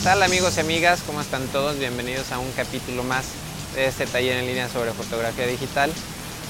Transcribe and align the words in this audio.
¿Qué 0.00 0.04
tal 0.04 0.22
amigos 0.22 0.56
y 0.56 0.60
amigas? 0.60 1.00
¿Cómo 1.04 1.20
están 1.20 1.46
todos? 1.48 1.78
Bienvenidos 1.78 2.32
a 2.32 2.38
un 2.38 2.50
capítulo 2.52 3.02
más 3.02 3.26
de 3.74 3.84
este 3.84 4.06
taller 4.06 4.38
en 4.38 4.46
línea 4.46 4.66
sobre 4.66 4.92
fotografía 4.92 5.46
digital. 5.46 5.92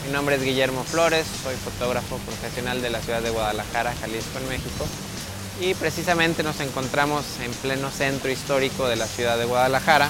Mi 0.06 0.12
nombre 0.12 0.36
es 0.36 0.42
Guillermo 0.44 0.84
Flores, 0.84 1.26
soy 1.42 1.56
fotógrafo 1.56 2.18
profesional 2.18 2.80
de 2.80 2.90
la 2.90 3.00
ciudad 3.00 3.20
de 3.20 3.30
Guadalajara, 3.30 3.92
Jalisco, 4.00 4.38
en 4.38 4.48
México. 4.50 4.86
Y 5.60 5.74
precisamente 5.74 6.44
nos 6.44 6.60
encontramos 6.60 7.24
en 7.42 7.50
pleno 7.54 7.90
centro 7.90 8.30
histórico 8.30 8.86
de 8.86 8.94
la 8.94 9.08
ciudad 9.08 9.36
de 9.36 9.46
Guadalajara 9.46 10.08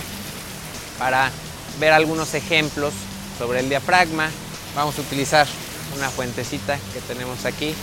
para 0.99 1.31
ver 1.79 1.95
algunos 1.95 2.35
ejemplos 2.35 2.93
sobre 3.39 3.61
el 3.61 3.71
diafragma. 3.71 4.29
Vamos 4.77 4.99
a 4.99 5.01
utilizar 5.01 5.47
una 5.97 6.11
fuentecita 6.11 6.79
que 6.93 7.01
tenemos 7.01 7.47
aquí. 7.47 7.71
Eh, 7.71 7.75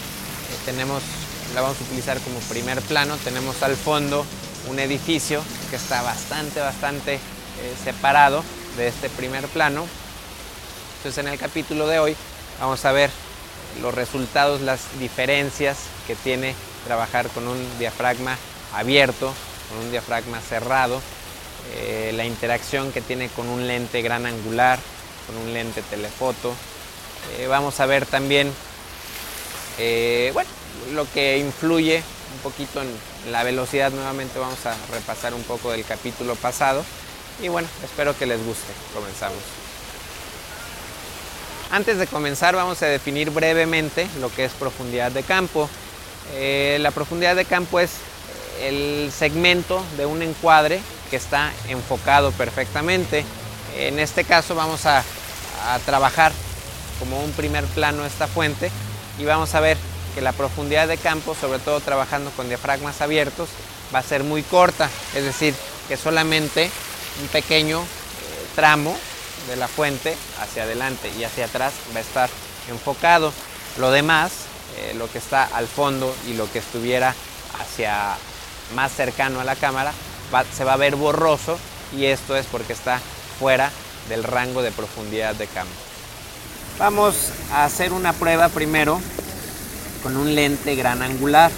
tenemos, 0.66 1.02
la 1.56 1.62
vamos 1.62 1.82
a 1.82 1.84
utilizar 1.84 2.20
como 2.20 2.38
primer 2.42 2.80
plano. 2.84 3.18
Tenemos 3.24 3.64
al 3.64 3.76
fondo 3.76 4.24
un 4.70 4.80
edificio 4.80 5.42
que 5.70 5.76
está 5.76 6.02
bastante, 6.02 6.60
bastante 6.60 7.16
eh, 7.16 7.20
separado 7.84 8.44
de 8.78 8.88
este 8.88 9.10
primer 9.10 9.48
plano. 9.48 9.86
Entonces 10.98 11.24
en 11.24 11.32
el 11.32 11.38
capítulo 11.38 11.88
de 11.88 12.00
hoy 12.00 12.16
vamos 12.60 12.84
a 12.86 12.92
ver 12.92 13.10
los 13.82 13.94
resultados, 13.94 14.62
las 14.62 15.00
diferencias 15.00 15.78
que 16.06 16.16
tiene 16.16 16.56
trabajar 16.86 17.28
con 17.30 17.48
un 17.48 17.80
diafragma 17.80 18.38
abierto, 18.74 19.34
con 19.70 19.80
un 19.80 19.92
diafragma 19.92 20.40
cerrado, 20.40 21.02
eh, 21.76 22.12
la 22.16 22.26
interacción 22.26 22.92
que 22.92 23.02
tiene 23.02 23.30
con 23.30 23.48
un 23.48 23.68
lente 23.68 24.02
gran 24.02 24.26
angular, 24.26 24.80
con 25.28 25.38
un 25.38 25.54
lente 25.54 25.82
telefoto. 25.84 26.54
Eh, 27.38 27.48
vamos 27.48 27.80
a 27.80 27.86
ver 27.86 28.06
también 28.06 28.52
bueno, 30.34 30.50
lo 30.94 31.06
que 31.12 31.38
influye 31.38 32.02
un 32.34 32.40
poquito 32.42 32.82
en 32.82 32.90
la 33.32 33.44
velocidad 33.44 33.92
nuevamente 33.92 34.40
vamos 34.40 34.66
a 34.66 34.76
repasar 34.92 35.34
un 35.34 35.44
poco 35.44 35.72
del 35.72 35.86
capítulo 35.86 36.36
pasado 36.36 36.84
y 37.42 37.50
bueno, 37.50 37.68
espero 37.84 38.18
que 38.18 38.26
les 38.26 38.44
guste. 38.44 38.74
Comenzamos. 38.94 39.40
Antes 41.70 41.98
de 41.98 42.08
comenzar 42.08 42.56
vamos 42.56 42.82
a 42.82 42.88
definir 42.88 43.30
brevemente 43.30 44.08
lo 44.20 44.34
que 44.34 44.46
es 44.46 44.54
profundidad 44.54 45.12
de 45.12 45.24
campo. 45.24 45.70
Eh, 46.34 46.78
la 46.82 46.92
profundidad 46.92 47.36
de 47.36 47.46
campo 47.46 47.80
es 47.80 47.92
el 48.62 49.12
segmento 49.12 49.84
de 49.98 50.06
un 50.06 50.22
encuadre 50.22 50.80
que 51.10 51.18
está 51.18 51.52
enfocado 51.68 52.32
perfectamente. 52.32 53.24
En 53.78 54.00
este 54.00 54.24
caso 54.24 54.56
vamos 54.56 54.86
a, 54.86 55.04
a 55.68 55.80
trabajar 55.86 56.32
como 57.00 57.24
un 57.24 57.32
primer 57.34 57.66
plano 57.66 58.06
esta 58.06 58.28
fuente 58.28 58.72
y 59.20 59.26
vamos 59.26 59.54
a 59.54 59.60
ver 59.60 59.78
que 60.18 60.22
la 60.24 60.34
profundidad 60.34 60.88
de 60.88 60.98
campo, 60.98 61.36
sobre 61.40 61.60
todo 61.60 61.80
trabajando 61.80 62.32
con 62.32 62.48
diafragmas 62.48 63.02
abiertos, 63.02 63.50
va 63.94 64.00
a 64.00 64.02
ser 64.02 64.24
muy 64.24 64.42
corta, 64.42 64.90
es 65.14 65.24
decir, 65.24 65.54
que 65.88 65.96
solamente 65.96 66.72
un 67.22 67.28
pequeño 67.28 67.82
eh, 67.82 67.86
tramo 68.56 68.98
de 69.48 69.56
la 69.58 69.68
fuente 69.68 70.18
hacia 70.42 70.64
adelante 70.64 71.12
y 71.20 71.24
hacia 71.24 71.46
atrás 71.46 71.72
va 71.94 72.00
a 72.00 72.02
estar 72.02 72.32
enfocado. 72.68 73.32
Lo 73.78 73.92
demás, 73.92 74.32
eh, 74.80 74.96
lo 74.98 75.08
que 75.08 75.20
está 75.20 75.44
al 75.44 75.68
fondo 75.68 76.16
y 76.28 76.34
lo 76.34 76.52
que 76.52 76.58
estuviera 76.58 77.14
hacia 77.60 78.16
más 78.74 78.92
cercano 78.92 79.40
a 79.40 79.44
la 79.44 79.56
cámara, 79.56 79.94
se 80.52 80.64
va 80.64 80.74
a 80.74 80.78
ver 80.78 80.96
borroso 80.96 81.60
y 81.96 82.06
esto 82.06 82.36
es 82.36 82.48
porque 82.48 82.74
está 82.74 83.00
fuera 83.38 83.72
del 84.10 84.24
rango 84.24 84.64
de 84.64 84.72
profundidad 84.72 85.36
de 85.36 85.46
campo. 85.46 85.76
Vamos 86.80 87.16
a 87.52 87.66
hacer 87.66 87.94
una 87.94 88.14
prueba 88.14 88.50
primero 88.50 89.00
con 90.04 90.18
un 90.18 90.36
lente 90.36 90.76
gran 90.76 91.02
angular. 91.02 91.52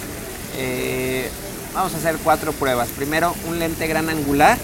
Eh, 0.58 1.30
vamos 1.74 1.94
a 1.94 1.98
hacer 1.98 2.18
cuatro 2.24 2.52
pruebas. 2.54 2.90
Primero 2.90 3.36
un 3.48 3.60
lente 3.60 3.88
gran 3.88 4.10
angular 4.10 4.58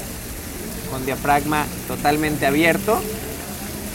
con 0.92 1.06
diafragma 1.06 1.66
totalmente 1.88 2.46
abierto. 2.46 3.02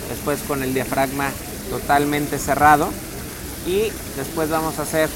Después 0.08 0.40
con 0.46 0.62
el 0.62 0.74
diafragma 0.74 1.30
totalmente 1.70 2.38
cerrado. 2.38 2.90
Y 3.66 3.90
después 4.16 4.48
vamos 4.50 4.78
a 4.78 4.82
hacer 4.82 5.08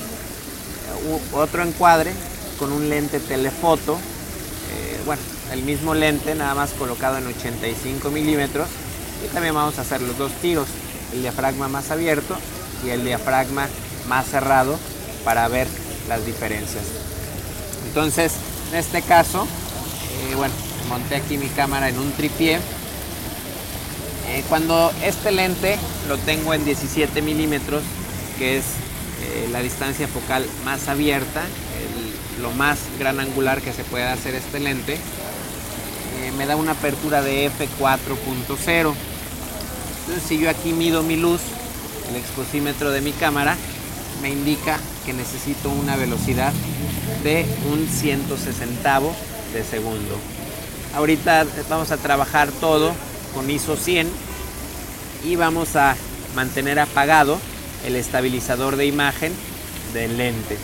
otro 1.32 1.62
encuadre 1.62 2.12
con 2.58 2.72
un 2.72 2.88
lente 2.88 3.20
telefoto. 3.20 3.94
Eh, 3.94 5.00
bueno, 5.06 5.22
el 5.52 5.62
mismo 5.62 5.94
lente, 5.94 6.34
nada 6.34 6.54
más 6.54 6.70
colocado 6.72 7.18
en 7.18 7.26
85 7.26 8.10
milímetros. 8.10 8.68
Y 9.24 9.28
también 9.28 9.54
vamos 9.54 9.78
a 9.78 9.82
hacer 9.82 10.02
los 10.02 10.18
dos 10.18 10.32
tiros, 10.42 10.68
el 11.12 11.22
diafragma 11.22 11.68
más 11.68 11.90
abierto 11.90 12.36
y 12.84 12.90
el 12.90 13.04
diafragma 13.04 13.68
más 14.08 14.26
cerrado 14.26 14.78
para 15.24 15.48
ver 15.48 15.66
las 16.08 16.24
diferencias. 16.26 16.84
Entonces, 17.86 18.32
en 18.72 18.78
este 18.78 19.02
caso, 19.02 19.46
eh, 20.30 20.34
bueno, 20.34 20.54
monté 20.88 21.16
aquí 21.16 21.38
mi 21.38 21.48
cámara 21.48 21.88
en 21.88 21.98
un 21.98 22.12
tripié. 22.12 22.56
Eh, 24.28 24.44
cuando 24.48 24.92
este 25.02 25.32
lente 25.32 25.78
lo 26.08 26.18
tengo 26.18 26.54
en 26.54 26.64
17 26.64 27.22
milímetros, 27.22 27.82
que 28.38 28.58
es 28.58 28.64
eh, 29.22 29.48
la 29.52 29.60
distancia 29.60 30.08
focal 30.08 30.46
más 30.64 30.88
abierta, 30.88 31.42
lo 32.40 32.50
más 32.50 32.78
gran 32.98 33.20
angular 33.20 33.62
que 33.62 33.72
se 33.72 33.84
puede 33.84 34.04
hacer 34.04 34.34
este 34.34 34.58
lente, 34.58 34.98
me 36.36 36.46
da 36.46 36.56
una 36.56 36.72
apertura 36.72 37.22
de 37.22 37.48
f4.0. 37.48 38.94
Entonces, 40.00 40.24
si 40.26 40.38
yo 40.38 40.50
aquí 40.50 40.72
mido 40.72 41.02
mi 41.04 41.16
luz, 41.16 41.40
el 42.10 42.16
exposímetro 42.16 42.90
de 42.90 43.00
mi 43.00 43.12
cámara, 43.12 43.56
me 44.22 44.30
indica 44.30 44.78
que 45.04 45.12
necesito 45.12 45.70
una 45.70 45.96
velocidad 45.96 46.52
de 47.22 47.46
un 47.72 47.88
160 47.88 49.00
de 49.52 49.64
segundo. 49.64 50.18
Ahorita 50.94 51.46
vamos 51.68 51.90
a 51.90 51.96
trabajar 51.96 52.50
todo 52.60 52.92
con 53.34 53.50
ISO 53.50 53.76
100 53.76 54.08
y 55.24 55.36
vamos 55.36 55.76
a 55.76 55.96
mantener 56.34 56.78
apagado 56.78 57.38
el 57.84 57.96
estabilizador 57.96 58.76
de 58.76 58.86
imagen 58.86 59.32
del 59.92 60.16
lente. 60.16 60.56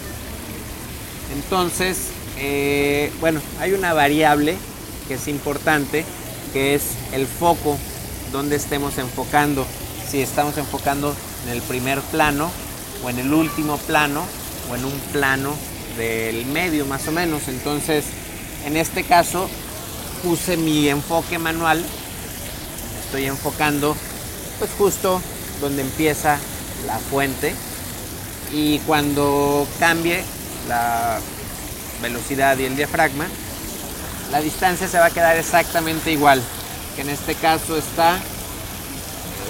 Entonces, 1.34 2.08
eh, 2.38 3.12
bueno, 3.20 3.40
hay 3.60 3.72
una 3.72 3.92
variable 3.92 4.56
que 5.08 5.14
es 5.14 5.28
importante, 5.28 6.04
que 6.52 6.74
es 6.74 6.82
el 7.12 7.26
foco 7.26 7.78
donde 8.32 8.56
estemos 8.56 8.98
enfocando. 8.98 9.66
Si 10.08 10.20
estamos 10.20 10.56
enfocando 10.58 11.14
en 11.44 11.52
el 11.52 11.62
primer 11.62 12.00
plano 12.00 12.50
o 13.04 13.10
en 13.10 13.18
el 13.18 13.32
último 13.32 13.78
plano 13.78 14.24
o 14.70 14.76
en 14.76 14.84
un 14.84 14.98
plano 15.12 15.54
del 15.96 16.46
medio 16.46 16.86
más 16.86 17.06
o 17.08 17.12
menos. 17.12 17.48
Entonces, 17.48 18.04
en 18.64 18.76
este 18.76 19.04
caso 19.04 19.48
puse 20.22 20.56
mi 20.56 20.88
enfoque 20.88 21.38
manual. 21.38 21.84
Estoy 23.04 23.26
enfocando 23.26 23.96
pues 24.58 24.70
justo 24.76 25.20
donde 25.60 25.82
empieza 25.82 26.38
la 26.86 26.98
fuente 26.98 27.54
y 28.52 28.78
cuando 28.80 29.66
cambie 29.78 30.22
la 30.68 31.18
velocidad 32.02 32.58
y 32.58 32.64
el 32.64 32.76
diafragma, 32.76 33.26
la 34.30 34.40
distancia 34.40 34.88
se 34.88 34.98
va 34.98 35.06
a 35.06 35.10
quedar 35.10 35.36
exactamente 35.36 36.12
igual, 36.12 36.42
que 36.94 37.02
en 37.02 37.10
este 37.10 37.34
caso 37.34 37.76
está, 37.76 38.18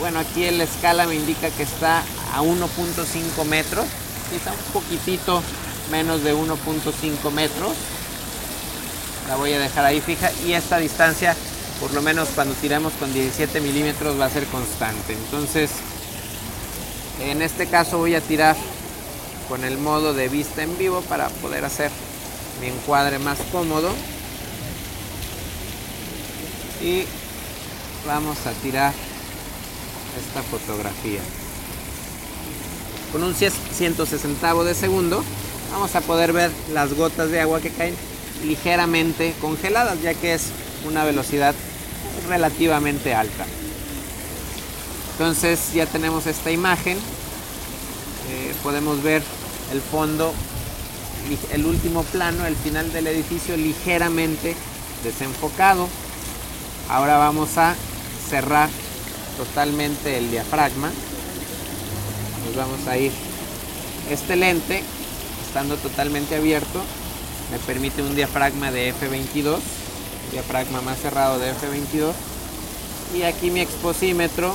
bueno, 0.01 0.19
aquí 0.21 0.51
la 0.51 0.65
escala 0.65 1.07
me 1.07 1.15
indica 1.15 1.51
que 1.51 1.63
está 1.63 2.03
a 2.33 2.43
1.5 2.43 3.45
metros, 3.45 3.87
quizá 4.31 4.53
un 4.53 4.73
poquitito 4.73 5.43
menos 5.91 6.23
de 6.23 6.35
1.5 6.35 7.31
metros. 7.33 7.73
La 9.29 9.37
voy 9.37 9.53
a 9.53 9.59
dejar 9.59 9.85
ahí 9.85 10.01
fija 10.01 10.31
y 10.47 10.53
esta 10.53 10.79
distancia, 10.79 11.37
por 11.81 11.93
lo 11.93 12.03
menos 12.03 12.29
cuando 12.35 12.55
tiramos 12.55 12.93
con 12.95 13.13
17 13.13 13.61
milímetros, 13.61 14.19
va 14.19 14.27
a 14.27 14.31
ser 14.31 14.45
constante. 14.47 15.13
Entonces, 15.13 15.71
en 17.21 17.43
este 17.43 17.67
caso 17.67 17.99
voy 17.99 18.15
a 18.15 18.21
tirar 18.21 18.57
con 19.49 19.65
el 19.65 19.79
modo 19.79 20.15
de 20.15 20.29
vista 20.29 20.63
en 20.63 20.77
vivo 20.79 21.03
para 21.03 21.29
poder 21.29 21.65
hacer 21.65 21.91
mi 22.61 22.69
encuadre 22.69 23.19
más 23.19 23.39
cómodo. 23.53 23.91
Y 26.83 27.05
vamos 28.07 28.39
a 28.47 28.53
tirar 28.53 28.95
esta 30.19 30.43
fotografía 30.43 31.21
con 33.13 33.23
un 33.23 33.35
160 33.35 34.55
de 34.65 34.75
segundo 34.75 35.25
vamos 35.73 35.95
a 35.95 36.01
poder 36.01 36.33
ver 36.33 36.51
las 36.73 36.95
gotas 36.95 37.31
de 37.31 37.41
agua 37.41 37.61
que 37.61 37.71
caen 37.71 37.95
ligeramente 38.45 39.35
congeladas 39.41 40.01
ya 40.03 40.15
que 40.15 40.35
es 40.35 40.47
una 40.87 41.05
velocidad 41.05 41.55
relativamente 42.29 43.15
alta. 43.15 43.47
Entonces 45.13 45.73
ya 45.75 45.87
tenemos 45.87 46.27
esta 46.27 46.51
imagen. 46.51 46.97
Eh, 46.97 48.55
podemos 48.63 49.03
ver 49.03 49.23
el 49.73 49.81
fondo 49.81 50.33
el 51.53 51.67
último 51.67 52.03
plano 52.05 52.47
el 52.47 52.57
final 52.57 52.93
del 52.93 53.07
edificio 53.07 53.57
ligeramente 53.57 54.57
desenfocado. 55.05 55.89
Ahora 56.89 57.19
vamos 57.19 57.59
a 57.59 57.75
cerrar 58.29 58.71
totalmente 59.37 60.19
el 60.19 60.31
diafragma 60.31 60.91
vamos 62.57 62.87
a 62.87 62.97
ir. 62.97 63.13
Este 64.11 64.37
lente, 64.37 64.83
estando 65.47 65.77
totalmente 65.77 66.37
abierto, 66.37 66.83
me 67.51 67.59
permite 67.59 68.03
un 68.03 68.15
diafragma 68.15 68.71
de 68.71 68.95
F22 68.95 69.59
diafragma 70.31 70.81
más 70.81 70.99
cerrado 70.99 71.39
de 71.39 71.53
F22 71.53 72.13
y 73.17 73.23
aquí 73.23 73.51
mi 73.51 73.61
exposímetro 73.61 74.55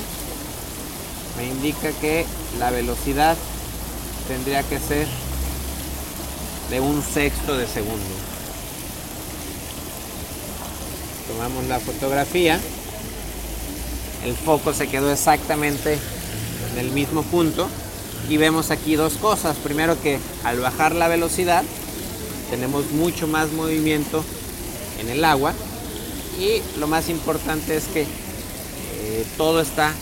me 1.38 1.46
indica 1.46 1.92
que 2.00 2.26
la 2.60 2.72
velocidad 2.72 3.36
tendría 4.28 4.64
que 4.64 4.80
ser 4.80 5.08
de 6.70 6.80
un 6.80 7.04
sexto 7.04 7.58
de 7.58 7.68
segundo. 7.68 8.04
Tomamos 11.28 11.66
la 11.66 11.80
fotografía, 11.80 12.60
el 14.24 14.36
foco 14.36 14.74
se 14.74 14.88
quedó 14.88 15.12
exactamente 15.12 16.00
en 16.72 16.80
el 16.80 16.92
mismo 16.92 17.24
punto 17.24 17.68
y 18.30 18.38
vemos 18.38 18.72
aquí 18.72 18.96
dos 18.96 19.14
cosas. 19.14 19.58
Primero 19.58 20.02
que 20.02 20.20
al 20.44 20.60
bajar 20.60 20.96
la 20.96 21.08
velocidad 21.08 21.64
tenemos 22.50 22.92
mucho 22.92 23.28
más 23.28 23.52
movimiento 23.52 24.24
en 25.00 25.10
el 25.10 25.24
agua 25.26 25.54
y 26.40 26.62
lo 26.80 26.88
más 26.88 27.10
importante 27.10 27.76
es 27.76 27.86
que 27.86 28.02
eh, 28.02 29.26
todo 29.38 29.62
está 29.62 29.94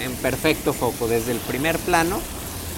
en 0.00 0.14
perfecto 0.16 0.72
foco, 0.72 1.08
desde 1.08 1.32
el 1.32 1.38
primer 1.38 1.78
plano 1.78 2.20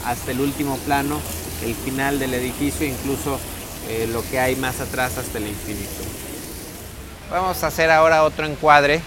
hasta 0.05 0.31
el 0.31 0.41
último 0.41 0.77
plano, 0.79 1.19
el 1.65 1.75
final 1.75 2.19
del 2.19 2.35
edificio, 2.35 2.87
incluso 2.87 3.41
eh, 3.89 4.09
lo 4.13 4.23
que 4.31 4.39
hay 4.39 4.55
más 4.57 4.81
atrás 4.81 5.19
hasta 5.19 5.39
el 5.39 5.49
infinito. 5.49 6.03
Vamos 7.31 7.63
a 7.65 7.67
hacer 7.67 7.91
ahora 7.91 8.23
otro 8.23 8.47
encuadre 8.47 8.97
eh, 8.97 9.01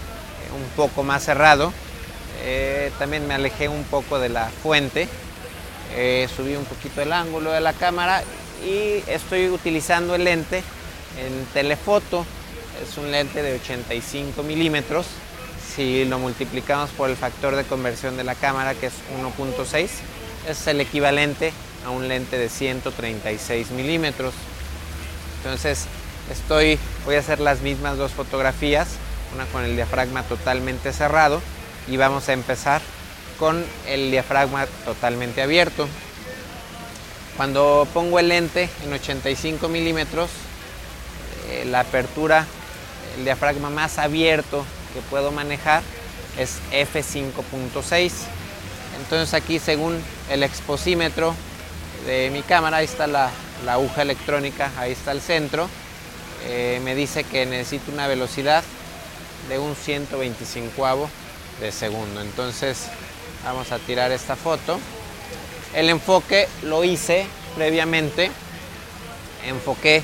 un 0.54 0.76
poco 0.76 1.02
más 1.02 1.24
cerrado. 1.24 1.72
también 2.98 3.26
me 3.26 3.34
alejé 3.34 3.68
un 3.68 3.84
poco 3.84 4.18
de 4.18 4.28
la 4.28 4.50
fuente, 4.62 5.08
subí 6.36 6.56
un 6.56 6.64
poquito 6.64 7.02
el 7.02 7.12
ángulo 7.12 7.52
de 7.52 7.60
la 7.60 7.72
cámara 7.72 8.22
y 8.64 9.02
estoy 9.10 9.48
utilizando 9.48 10.14
el 10.14 10.24
lente 10.24 10.62
en 11.18 11.44
telefoto. 11.52 12.24
Es 12.82 12.96
un 12.96 13.10
lente 13.10 13.42
de 13.42 13.54
85 13.54 14.42
milímetros. 14.42 15.06
Si 15.74 16.04
lo 16.04 16.18
multiplicamos 16.18 16.90
por 16.90 17.10
el 17.10 17.16
factor 17.16 17.56
de 17.56 17.64
conversión 17.64 18.16
de 18.16 18.24
la 18.24 18.34
cámara, 18.34 18.74
que 18.74 18.86
es 18.86 18.94
1.6, 19.38 19.88
es 20.48 20.66
el 20.66 20.80
equivalente 20.80 21.52
a 21.86 21.90
un 21.90 22.08
lente 22.08 22.38
de 22.38 22.48
136 22.48 23.70
milímetros. 23.70 24.34
Entonces, 25.38 25.86
estoy, 26.30 26.78
voy 27.04 27.16
a 27.16 27.20
hacer 27.20 27.40
las 27.40 27.60
mismas 27.60 27.96
dos 27.96 28.12
fotografías, 28.12 28.88
una 29.34 29.46
con 29.46 29.64
el 29.64 29.76
diafragma 29.76 30.22
totalmente 30.24 30.92
cerrado 30.92 31.40
y 31.88 31.96
vamos 31.96 32.28
a 32.28 32.32
empezar 32.32 32.82
con 33.40 33.64
el 33.88 34.10
diafragma 34.10 34.66
totalmente 34.84 35.42
abierto. 35.42 35.88
Cuando 37.36 37.88
pongo 37.94 38.18
el 38.18 38.28
lente 38.28 38.68
en 38.84 38.92
85 38.92 39.66
milímetros, 39.68 40.28
eh, 41.48 41.64
la 41.64 41.80
apertura, 41.80 42.46
el 43.16 43.24
diafragma 43.24 43.70
más 43.70 43.98
abierto 43.98 44.64
que 44.92 45.00
puedo 45.00 45.32
manejar 45.32 45.82
es 46.38 46.58
F5.6. 46.70 48.12
Entonces 49.02 49.32
aquí 49.32 49.58
según 49.58 49.98
el 50.28 50.42
exposímetro 50.42 51.34
de 52.06 52.28
mi 52.30 52.42
cámara, 52.42 52.78
ahí 52.78 52.84
está 52.84 53.06
la, 53.06 53.30
aguja 53.66 54.02
electrónica, 54.02 54.70
ahí 54.78 54.92
está 54.92 55.12
el 55.12 55.20
centro, 55.20 55.68
eh, 56.46 56.80
me 56.84 56.94
dice 56.94 57.24
que 57.24 57.46
necesito 57.46 57.90
una 57.90 58.06
velocidad 58.06 58.64
de 59.48 59.58
un 59.58 59.74
125 59.74 61.08
de 61.60 61.72
segundo. 61.72 62.20
Entonces 62.20 62.88
vamos 63.44 63.72
a 63.72 63.78
tirar 63.78 64.12
esta 64.12 64.36
foto. 64.36 64.78
El 65.74 65.88
enfoque 65.88 66.48
lo 66.62 66.84
hice 66.84 67.26
previamente, 67.56 68.30
enfoqué 69.46 70.02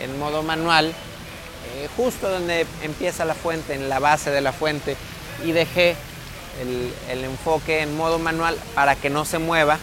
en 0.00 0.18
modo 0.18 0.42
manual, 0.42 0.88
eh, 0.88 1.88
justo 1.96 2.28
donde 2.28 2.66
empieza 2.82 3.24
la 3.24 3.34
fuente, 3.34 3.74
en 3.74 3.88
la 3.88 3.98
base 3.98 4.30
de 4.30 4.40
la 4.40 4.52
fuente, 4.52 4.96
y 5.44 5.52
dejé 5.52 5.96
el, 6.60 7.24
enfoque 7.24 7.80
en 7.80 7.96
modo 7.96 8.18
manual 8.18 8.56
para 8.74 8.94
que 8.96 9.10
no 9.10 9.24
se 9.24 9.38
mueva 9.38 9.78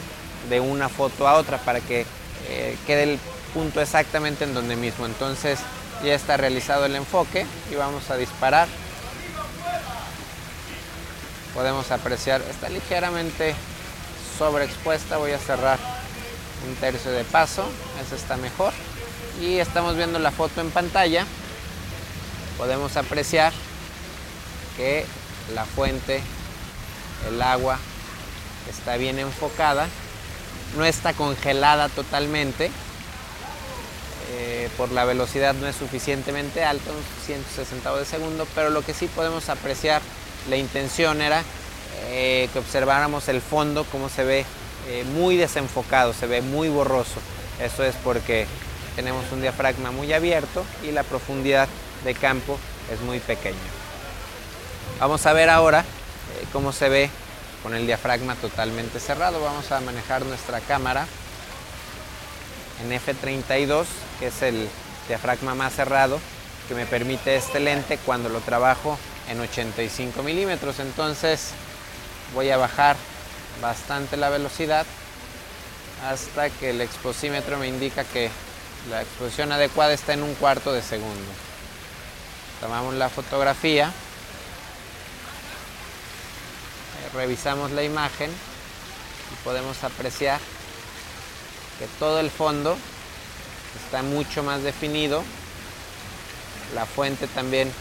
de 0.50 0.60
una 0.60 0.90
foto 0.90 1.28
a 1.28 1.36
otra, 1.36 1.58
para 1.60 1.80
que 1.80 2.06
eh, 2.50 2.78
quede 2.86 3.04
el 3.04 3.20
punto 3.54 3.82
exactamente 3.82 4.44
en 4.44 4.54
donde 4.54 4.76
mismo. 4.76 5.06
Entonces 5.06 5.60
ya 6.04 6.14
está 6.14 6.38
realizado 6.38 6.86
el 6.86 6.96
enfoque 6.96 7.46
y 7.72 7.76
vamos 7.76 8.10
a 8.10 8.18
disparar. 8.18 8.68
Podemos 11.54 11.92
apreciar, 11.92 12.42
está 12.42 12.70
ligeramente 12.70 13.56
sobreexpuesta, 14.38 15.18
voy 15.18 15.32
a 15.32 15.40
cerrar 15.40 15.78
un 16.68 16.76
tercio 16.76 17.12
de 17.12 17.24
paso, 17.24 17.66
eso 18.06 18.16
está 18.16 18.38
mejor. 18.38 18.74
Y 19.42 19.58
estamos 19.58 19.96
viendo 19.96 20.20
la 20.20 20.32
foto 20.32 20.62
en 20.62 20.72
pantalla, 20.72 21.26
podemos 22.58 22.98
apreciar 22.98 23.54
que 24.78 25.06
la 25.54 25.66
fuente, 25.66 26.22
el 27.28 27.42
agua, 27.42 27.78
está 28.70 28.98
bien 28.98 29.20
enfocada, 29.20 29.88
no 30.78 30.86
está 30.86 31.14
congelada 31.14 31.90
totalmente, 31.90 32.72
eh, 34.36 34.70
por 34.78 34.92
la 34.92 35.06
velocidad 35.06 35.54
no 35.54 35.68
es 35.68 35.76
suficientemente 35.76 36.64
alto, 36.64 36.92
160 37.26 37.96
de 37.96 38.06
segundo, 38.06 38.48
pero 38.56 38.70
lo 38.70 38.82
que 38.82 38.94
sí 38.94 39.08
podemos 39.08 39.50
apreciar, 39.50 40.02
la 40.50 40.58
intención 40.58 41.22
era 41.22 41.44
eh, 42.10 42.50
que 42.52 42.60
observáramos 42.60 43.28
el 43.28 43.42
fondo, 43.42 43.86
cómo 43.92 44.10
se 44.10 44.24
ve 44.24 44.46
eh, 44.88 45.04
muy 45.16 45.38
desenfocado, 45.38 46.14
se 46.14 46.28
ve 46.28 46.42
muy 46.42 46.70
borroso. 46.70 47.20
Eso 47.62 47.84
es 47.84 47.96
porque 48.04 48.48
tenemos 48.96 49.26
un 49.32 49.42
diafragma 49.42 49.92
muy 49.92 50.12
abierto 50.14 50.66
y 50.84 50.92
la 50.92 51.04
profundidad 51.04 51.68
de 52.04 52.14
campo 52.14 52.60
es 52.92 53.00
muy 53.02 53.20
pequeña. 53.20 53.58
Vamos 55.00 55.26
a 55.26 55.34
ver 55.34 55.50
ahora 55.50 55.82
eh, 55.82 56.46
cómo 56.52 56.72
se 56.72 56.90
ve 56.90 57.10
con 57.62 57.74
el 57.74 57.86
diafragma 57.86 58.36
totalmente 58.36 59.00
cerrado. 59.00 59.42
Vamos 59.42 59.72
a 59.72 59.80
manejar 59.82 60.26
nuestra 60.26 60.60
cámara 60.60 61.08
en 62.84 62.92
F32, 62.92 63.86
que 64.20 64.28
es 64.28 64.42
el 64.42 64.68
diafragma 65.08 65.56
más 65.56 65.74
cerrado 65.74 66.20
que 66.68 66.76
me 66.76 66.86
permite 66.86 67.36
este 67.36 67.60
lente 67.60 67.98
cuando 68.06 68.30
lo 68.30 68.40
trabajo 68.40 68.98
en 69.30 69.40
85 69.40 70.24
milímetros. 70.24 70.80
Entonces 70.80 71.52
voy 72.34 72.50
a 72.50 72.58
bajar 72.58 72.96
bastante 73.62 74.18
la 74.18 74.30
velocidad 74.30 74.86
hasta 76.06 76.50
que 76.50 76.72
el 76.72 76.82
exposímetro 76.82 77.58
me 77.58 77.68
indica 77.68 78.04
que 78.04 78.30
la 78.90 79.02
exposición 79.02 79.52
adecuada 79.52 79.94
está 79.94 80.14
en 80.14 80.24
un 80.24 80.34
cuarto 80.36 80.74
de 80.74 80.82
segundo. 80.82 81.32
Tomamos 82.60 82.94
la 82.96 83.10
fotografía, 83.10 83.92
revisamos 87.14 87.72
la 87.72 87.84
imagen 87.84 88.32
y 88.32 89.44
podemos 89.44 89.84
apreciar 89.84 90.40
que 91.80 91.88
todo 92.00 92.20
el 92.20 92.30
fondo 92.30 92.78
está 93.86 94.04
mucho 94.04 94.44
más 94.44 94.64
definido, 94.64 95.24
la 96.76 96.86
fuente 96.86 97.28
también 97.28 97.72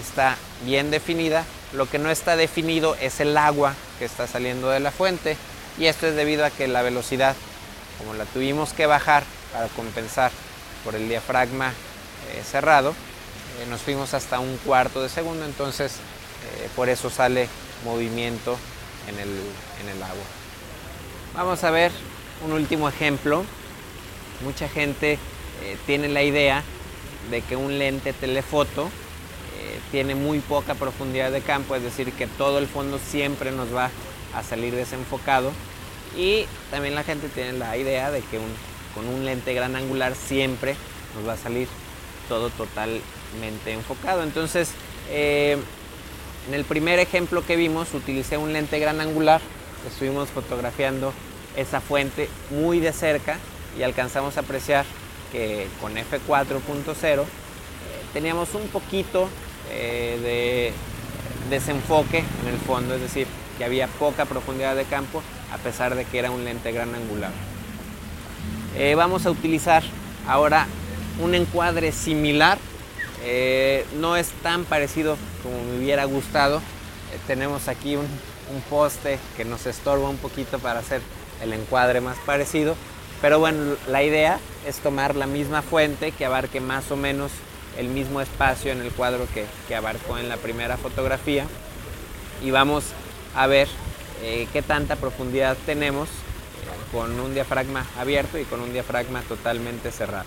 está 0.00 0.36
bien 0.64 0.90
definida 0.90 1.44
lo 1.72 1.88
que 1.88 1.98
no 1.98 2.10
está 2.10 2.36
definido 2.36 2.96
es 2.96 3.20
el 3.20 3.36
agua 3.36 3.74
que 3.98 4.04
está 4.04 4.26
saliendo 4.26 4.70
de 4.70 4.80
la 4.80 4.90
fuente 4.90 5.36
y 5.78 5.86
esto 5.86 6.06
es 6.06 6.14
debido 6.14 6.44
a 6.44 6.50
que 6.50 6.68
la 6.68 6.82
velocidad, 6.82 7.34
como 7.98 8.14
la 8.14 8.24
tuvimos 8.24 8.72
que 8.72 8.86
bajar 8.86 9.24
para 9.52 9.68
compensar 9.68 10.30
por 10.84 10.94
el 10.94 11.08
diafragma 11.08 11.68
eh, 11.68 12.42
cerrado, 12.42 12.90
eh, 12.90 13.66
nos 13.68 13.82
fuimos 13.82 14.14
hasta 14.14 14.38
un 14.38 14.56
cuarto 14.58 15.02
de 15.02 15.08
segundo, 15.08 15.44
entonces 15.44 15.92
eh, 15.92 16.68
por 16.76 16.88
eso 16.88 17.10
sale 17.10 17.48
movimiento 17.84 18.56
en 19.08 19.18
el, 19.18 19.28
en 19.28 19.88
el 19.96 20.02
agua. 20.02 20.24
Vamos 21.34 21.62
a 21.64 21.70
ver 21.70 21.92
un 22.44 22.52
último 22.52 22.88
ejemplo. 22.88 23.44
Mucha 24.42 24.68
gente 24.68 25.18
tiene 25.86 26.08
la 26.08 26.22
idea 26.22 26.62
de 27.30 27.42
que 27.42 27.56
un 27.56 27.78
lente 27.78 28.12
telefoto 28.12 28.90
tiene 29.90 30.14
muy 30.14 30.40
poca 30.40 30.74
profundidad 30.74 31.30
de 31.30 31.40
campo, 31.40 31.74
es 31.74 31.82
decir, 31.82 32.12
que 32.12 32.26
todo 32.26 32.58
el 32.58 32.66
fondo 32.66 32.98
siempre 32.98 33.52
nos 33.52 33.74
va 33.74 33.90
a 34.34 34.42
salir 34.42 34.74
desenfocado. 34.74 35.52
Y 36.16 36.46
también 36.70 36.94
la 36.94 37.04
gente 37.04 37.28
tiene 37.28 37.52
la 37.52 37.76
idea 37.76 38.10
de 38.10 38.20
que 38.20 38.38
con 38.94 39.06
un 39.06 39.24
lente 39.24 39.52
gran 39.54 39.76
angular 39.76 40.14
siempre 40.14 40.76
nos 41.14 41.28
va 41.28 41.34
a 41.34 41.36
salir 41.36 41.68
todo 42.28 42.50
totalmente 42.50 43.72
enfocado. 43.72 44.22
Entonces, 44.22 44.70
eh, 45.10 45.58
en 46.48 46.54
el 46.54 46.64
primer 46.64 46.98
ejemplo 46.98 47.44
que 47.44 47.56
vimos, 47.56 47.92
utilicé 47.94 48.36
un 48.36 48.52
lente 48.52 48.78
gran 48.78 49.00
angular, 49.00 49.40
estuvimos 49.86 50.28
fotografiando 50.30 51.12
esa 51.56 51.80
fuente 51.80 52.28
muy 52.50 52.80
de 52.80 52.92
cerca 52.92 53.38
y 53.78 53.82
alcanzamos 53.82 54.36
a 54.36 54.40
apreciar 54.40 54.84
que 55.32 55.66
con 55.80 55.94
f4.0 55.94 57.22
eh, 57.22 57.24
teníamos 58.12 58.54
un 58.54 58.68
poquito 58.68 59.28
eh, 59.70 60.72
de 61.48 61.54
desenfoque 61.56 62.18
en 62.18 62.48
el 62.48 62.58
fondo, 62.58 62.94
es 62.94 63.00
decir, 63.00 63.26
que 63.58 63.64
había 63.64 63.86
poca 63.86 64.24
profundidad 64.24 64.76
de 64.76 64.84
campo 64.84 65.22
a 65.52 65.58
pesar 65.58 65.94
de 65.94 66.04
que 66.04 66.18
era 66.18 66.30
un 66.30 66.44
lente 66.44 66.72
gran 66.72 66.94
angular. 66.94 67.32
Eh, 68.76 68.94
vamos 68.94 69.26
a 69.26 69.30
utilizar 69.30 69.82
ahora 70.26 70.66
un 71.20 71.34
encuadre 71.34 71.92
similar 71.92 72.58
Eh, 73.28 73.84
no 73.98 74.14
es 74.14 74.30
tan 74.42 74.64
parecido 74.64 75.16
como 75.42 75.56
me 75.64 75.78
hubiera 75.78 76.04
gustado. 76.04 76.60
Tenemos 77.26 77.66
aquí 77.66 77.96
un, 77.96 78.06
un 78.54 78.60
poste 78.70 79.18
que 79.36 79.44
nos 79.44 79.66
estorba 79.66 80.08
un 80.08 80.18
poquito 80.18 80.58
para 80.60 80.78
hacer 80.78 81.00
el 81.42 81.52
encuadre 81.52 82.00
más 82.00 82.18
parecido. 82.24 82.76
Pero 83.20 83.40
bueno, 83.40 83.74
la 83.88 84.02
idea 84.04 84.38
es 84.64 84.76
tomar 84.76 85.16
la 85.16 85.26
misma 85.26 85.62
fuente 85.62 86.12
que 86.12 86.24
abarque 86.24 86.60
más 86.60 86.92
o 86.92 86.96
menos 86.96 87.32
el 87.78 87.88
mismo 87.88 88.20
espacio 88.20 88.72
en 88.72 88.80
el 88.80 88.92
cuadro 88.92 89.26
que, 89.32 89.74
abarcó 89.74 90.18
en 90.18 90.28
la 90.28 90.36
primera 90.36 90.76
fotografía. 90.76 91.46
Y 92.44 92.50
vamos 92.50 92.84
a 93.34 93.46
ver 93.46 93.68
eh, 94.22 94.48
qué 94.52 94.62
tanta 94.62 94.96
profundidad 94.96 95.56
tenemos 95.66 96.08
eh, 96.08 96.12
con 96.92 97.18
un 97.18 97.34
diafragma 97.34 97.86
abierto 97.98 98.38
y 98.38 98.44
con 98.44 98.60
un 98.60 98.72
diafragma 98.72 99.22
totalmente 99.22 99.90
cerrado. 99.90 100.26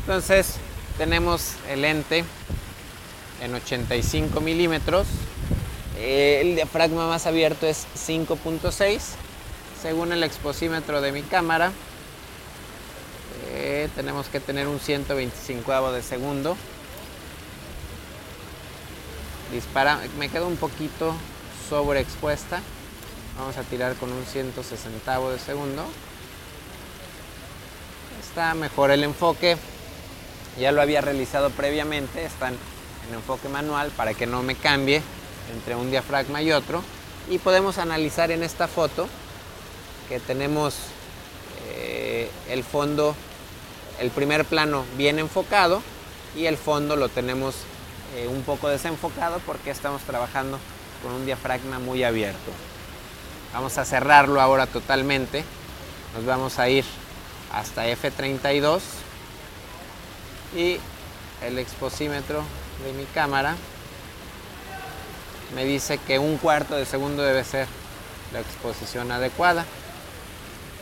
Entonces 0.00 0.56
tenemos 0.98 1.54
el 1.68 1.82
lente 1.82 2.24
en 3.42 3.54
85 3.54 4.40
milímetros. 4.40 5.06
Eh, 5.98 6.40
el 6.42 6.54
diafragma 6.54 7.06
más 7.08 7.26
abierto 7.26 7.66
es 7.66 7.86
5.6 7.96 9.00
según 9.80 10.12
el 10.12 10.22
exposímetro 10.22 11.00
de 11.00 11.12
mi 11.12 11.22
cámara. 11.22 11.72
Tenemos 13.88 14.28
que 14.28 14.40
tener 14.40 14.66
un 14.66 14.78
125 14.78 15.92
de 15.92 16.02
segundo. 16.02 16.56
Dispara, 19.52 20.00
me 20.18 20.28
quedo 20.28 20.46
un 20.46 20.56
poquito 20.56 21.14
sobreexpuesta. 21.68 22.60
Vamos 23.38 23.56
a 23.56 23.62
tirar 23.62 23.94
con 23.96 24.12
un 24.12 24.24
160 24.24 25.30
de 25.30 25.38
segundo. 25.38 25.84
Está 28.20 28.54
mejor 28.54 28.90
el 28.90 29.02
enfoque. 29.02 29.56
Ya 30.58 30.72
lo 30.72 30.82
había 30.82 31.00
realizado 31.00 31.50
previamente. 31.50 32.24
Están 32.24 32.54
en 33.08 33.14
enfoque 33.14 33.48
manual 33.48 33.90
para 33.96 34.14
que 34.14 34.26
no 34.26 34.42
me 34.42 34.54
cambie 34.54 35.02
entre 35.54 35.74
un 35.74 35.90
diafragma 35.90 36.42
y 36.42 36.52
otro. 36.52 36.82
Y 37.28 37.38
podemos 37.38 37.78
analizar 37.78 38.30
en 38.30 38.42
esta 38.42 38.68
foto 38.68 39.08
que 40.08 40.20
tenemos 40.20 40.74
eh, 41.68 42.30
el 42.48 42.64
fondo, 42.64 43.14
el 44.00 44.10
primer 44.10 44.44
plano 44.44 44.84
bien 44.96 45.18
enfocado 45.18 45.82
y 46.34 46.46
el 46.46 46.56
fondo 46.56 46.96
lo 46.96 47.08
tenemos 47.08 47.54
eh, 48.16 48.26
un 48.26 48.42
poco 48.42 48.68
desenfocado 48.68 49.40
porque 49.46 49.70
estamos 49.70 50.02
trabajando 50.02 50.58
con 51.02 51.12
un 51.12 51.26
diafragma 51.26 51.78
muy 51.78 52.02
abierto. 52.02 52.50
Vamos 53.52 53.78
a 53.78 53.84
cerrarlo 53.84 54.40
ahora 54.40 54.66
totalmente. 54.66 55.44
Nos 56.14 56.24
vamos 56.24 56.58
a 56.58 56.68
ir 56.68 56.84
hasta 57.52 57.86
F32 57.86 58.80
y 60.56 60.78
el 61.44 61.58
exposímetro 61.58 62.42
de 62.84 62.92
mi 62.94 63.04
cámara 63.04 63.54
me 65.54 65.64
dice 65.64 65.98
que 65.98 66.18
un 66.18 66.38
cuarto 66.38 66.76
de 66.76 66.86
segundo 66.86 67.22
debe 67.22 67.44
ser 67.44 67.66
la 68.32 68.40
exposición 68.40 69.10
adecuada. 69.12 69.64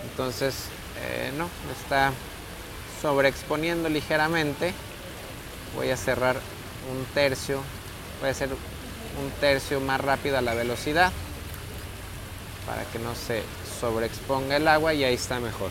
Entonces, 0.04 0.54
eh, 1.00 1.32
no, 1.36 1.48
está 1.80 2.12
sobreexponiendo 3.00 3.88
ligeramente. 3.88 4.72
Voy 5.76 5.90
a 5.90 5.96
cerrar 5.96 6.36
un 6.90 7.04
tercio, 7.14 7.60
voy 8.20 8.28
a 8.28 8.32
hacer 8.32 8.48
un 8.50 9.30
tercio 9.40 9.80
más 9.80 10.00
rápida 10.00 10.40
la 10.40 10.54
velocidad 10.54 11.12
para 12.66 12.84
que 12.84 12.98
no 12.98 13.14
se 13.14 13.42
sobreexponga 13.80 14.56
el 14.56 14.68
agua 14.68 14.94
y 14.94 15.04
ahí 15.04 15.14
está 15.14 15.40
mejor. 15.40 15.70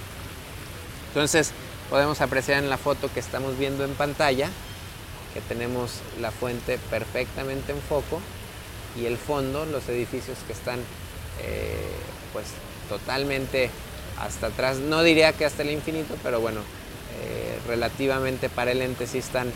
Entonces 1.10 1.52
podemos 1.90 2.22
apreciar 2.22 2.64
en 2.64 2.70
la 2.70 2.78
foto 2.78 3.12
que 3.14 3.20
estamos 3.20 3.58
viendo 3.58 3.84
en 3.86 3.94
pantalla 3.94 4.50
que 5.34 5.42
tenemos 5.42 6.02
la 6.20 6.32
fuente 6.32 6.80
perfectamente 6.90 7.72
en 7.72 7.80
foco 7.80 8.20
y 9.00 9.06
el 9.06 9.18
fondo, 9.18 9.66
los 9.66 9.88
edificios 9.88 10.38
que 10.48 10.54
están 10.54 10.80
eh, 11.42 11.78
pues 12.34 12.48
totalmente 12.90 13.70
hasta 14.20 14.48
atrás, 14.48 14.78
no 14.78 15.04
diría 15.04 15.34
que 15.34 15.46
hasta 15.46 15.62
el 15.62 15.70
infinito, 15.70 16.16
pero 16.24 16.40
bueno, 16.40 16.62
relativamente 17.68 18.50
para 18.50 18.72
el 18.72 18.80
lente 18.80 19.08
sí 19.08 19.20
están 19.20 19.52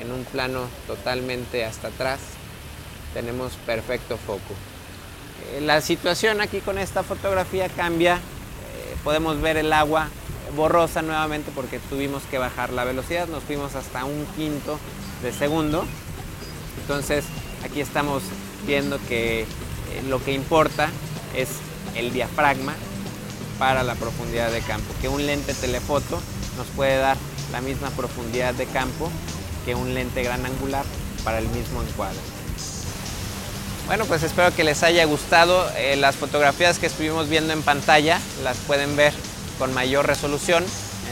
en 0.00 0.12
un 0.12 0.24
plano 0.24 0.66
totalmente 0.86 1.64
hasta 1.64 1.88
atrás, 1.88 2.20
tenemos 3.14 3.52
perfecto 3.64 4.18
foco. 4.18 4.54
Eh, 5.54 5.60
la 5.60 5.80
situación 5.80 6.40
aquí 6.40 6.60
con 6.60 6.78
esta 6.78 7.02
fotografía 7.02 7.68
cambia, 7.68 8.16
eh, 8.16 8.96
podemos 9.02 9.40
ver 9.40 9.56
el 9.56 9.72
agua 9.72 10.08
borrosa 10.54 11.02
nuevamente 11.02 11.50
porque 11.54 11.78
tuvimos 11.78 12.22
que 12.24 12.38
bajar 12.38 12.72
la 12.72 12.84
velocidad, 12.84 13.26
nos 13.28 13.42
fuimos 13.42 13.74
hasta 13.74 14.04
un 14.04 14.26
quinto 14.36 14.78
de 15.22 15.32
segundo, 15.32 15.84
entonces 16.82 17.24
aquí 17.64 17.80
estamos 17.80 18.22
viendo 18.66 18.98
que 19.08 19.42
eh, 19.42 19.46
lo 20.08 20.22
que 20.22 20.32
importa 20.32 20.90
es 21.34 21.48
el 21.94 22.12
diafragma 22.12 22.74
para 23.58 23.82
la 23.82 23.94
profundidad 23.94 24.52
de 24.52 24.60
campo, 24.60 24.92
que 25.00 25.08
un 25.08 25.24
lente 25.24 25.54
telefoto 25.54 26.20
nos 26.56 26.66
puede 26.68 26.98
dar 26.98 27.16
la 27.52 27.60
misma 27.60 27.90
profundidad 27.90 28.54
de 28.54 28.64
campo 28.66 29.10
que 29.64 29.74
un 29.74 29.94
lente 29.94 30.22
gran 30.22 30.46
angular 30.46 30.84
para 31.24 31.38
el 31.38 31.48
mismo 31.48 31.82
encuadre. 31.82 32.18
Bueno, 33.86 34.04
pues 34.06 34.22
espero 34.22 34.54
que 34.54 34.62
les 34.64 34.82
haya 34.82 35.04
gustado. 35.04 35.70
Eh, 35.76 35.96
las 35.96 36.16
fotografías 36.16 36.78
que 36.78 36.86
estuvimos 36.86 37.28
viendo 37.28 37.52
en 37.52 37.60
pantalla 37.62 38.18
las 38.42 38.56
pueden 38.58 38.96
ver 38.96 39.12
con 39.58 39.74
mayor 39.74 40.06
resolución 40.06 40.64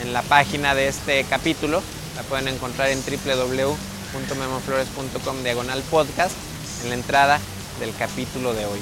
en 0.03 0.13
la 0.13 0.23
página 0.23 0.75
de 0.75 0.89
este 0.89 1.23
capítulo. 1.25 1.83
La 2.17 2.23
pueden 2.23 2.49
encontrar 2.49 2.89
en 2.91 3.01
www.memoflores.com 3.01 5.43
diagonal 5.43 5.81
podcast 5.83 6.35
en 6.83 6.89
la 6.91 6.97
entrada 6.97 7.39
del 7.79 7.95
capítulo 7.95 8.55
de 8.55 8.67
hoy. 8.67 8.81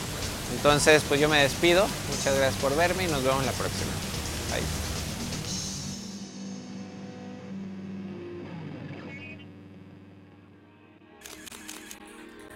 Entonces, 0.56 1.02
pues 1.08 1.20
yo 1.20 1.28
me 1.28 1.42
despido. 1.42 1.86
Muchas 2.16 2.34
gracias 2.34 2.62
por 2.62 2.74
verme 2.76 3.04
y 3.04 3.08
nos 3.08 3.22
vemos 3.22 3.44
la 3.44 3.52
próxima. 3.52 3.92
Bye. 4.50 4.91